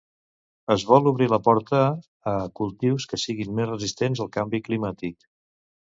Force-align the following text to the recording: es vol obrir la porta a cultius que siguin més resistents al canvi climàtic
es 0.75 0.85
vol 0.91 1.09
obrir 1.11 1.27
la 1.33 1.39
porta 1.49 1.83
a 2.33 2.35
cultius 2.63 3.09
que 3.13 3.23
siguin 3.27 3.55
més 3.61 3.71
resistents 3.75 4.27
al 4.27 4.35
canvi 4.41 4.67
climàtic 4.71 5.33